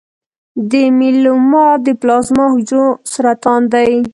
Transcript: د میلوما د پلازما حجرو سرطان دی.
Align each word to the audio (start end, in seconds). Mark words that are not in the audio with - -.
د 0.71 0.73
میلوما 0.99 1.67
د 1.85 1.87
پلازما 2.01 2.45
حجرو 2.53 2.87
سرطان 3.13 3.61
دی. 3.73 3.91